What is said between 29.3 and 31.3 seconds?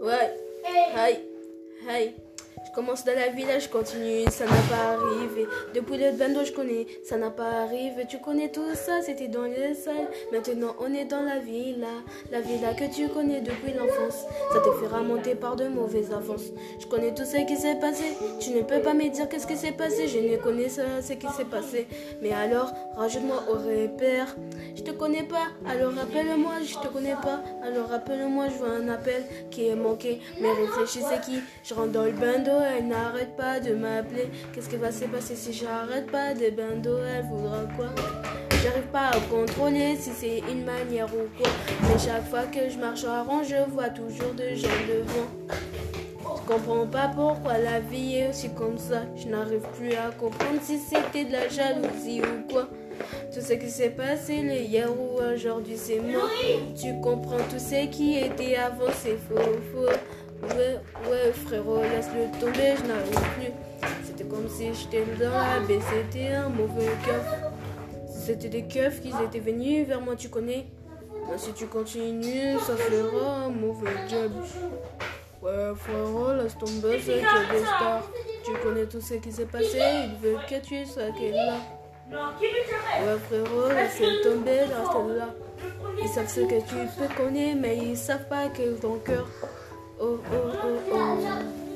qui est manqué. Mais réfléchissez